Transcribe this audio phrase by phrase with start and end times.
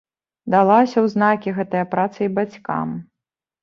[0.53, 3.01] Далася ў знакі гэтая праца і бацькам.